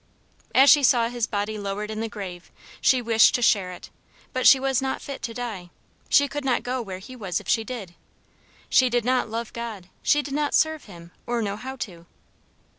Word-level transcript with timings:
As 0.55 0.71
she 0.71 0.81
saw 0.81 1.09
his 1.09 1.27
body 1.27 1.59
lowered 1.59 1.91
in 1.91 1.99
the 1.99 2.09
grave 2.09 2.49
she 2.81 3.03
wished 3.03 3.35
to 3.35 3.43
share 3.43 3.71
it; 3.71 3.91
but 4.33 4.47
she 4.47 4.59
was 4.59 4.81
not 4.81 4.99
fit 4.99 5.21
to 5.21 5.31
die. 5.35 5.69
She 6.09 6.27
could 6.27 6.43
not 6.43 6.63
go 6.63 6.81
where 6.81 6.97
he 6.97 7.15
was 7.15 7.39
if 7.39 7.47
she 7.47 7.63
did. 7.63 7.93
She 8.67 8.89
did 8.89 9.05
not 9.05 9.29
love 9.29 9.53
God; 9.53 9.89
she 10.01 10.23
did 10.23 10.33
not 10.33 10.55
serve 10.55 10.85
him 10.85 11.11
or 11.27 11.39
know 11.43 11.55
how 11.55 11.75
to. 11.75 12.07